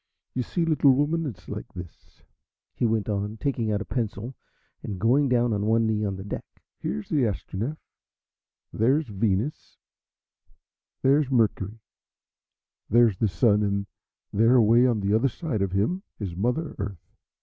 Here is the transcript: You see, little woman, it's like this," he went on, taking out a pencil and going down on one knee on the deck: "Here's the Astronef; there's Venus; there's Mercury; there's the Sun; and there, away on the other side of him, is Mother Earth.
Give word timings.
You 0.33 0.41
see, 0.41 0.65
little 0.65 0.93
woman, 0.95 1.27
it's 1.27 1.47
like 1.47 1.71
this," 1.75 2.23
he 2.73 2.87
went 2.87 3.07
on, 3.07 3.37
taking 3.37 3.71
out 3.71 3.83
a 3.83 3.85
pencil 3.85 4.33
and 4.81 4.99
going 4.99 5.29
down 5.29 5.53
on 5.53 5.67
one 5.67 5.85
knee 5.85 6.03
on 6.03 6.15
the 6.15 6.23
deck: 6.23 6.43
"Here's 6.79 7.07
the 7.09 7.25
Astronef; 7.27 7.77
there's 8.73 9.07
Venus; 9.09 9.77
there's 11.03 11.29
Mercury; 11.29 11.77
there's 12.89 13.19
the 13.19 13.27
Sun; 13.27 13.61
and 13.61 13.85
there, 14.33 14.55
away 14.55 14.87
on 14.87 15.01
the 15.01 15.13
other 15.13 15.29
side 15.29 15.61
of 15.61 15.71
him, 15.73 16.01
is 16.19 16.35
Mother 16.35 16.73
Earth. 16.79 17.11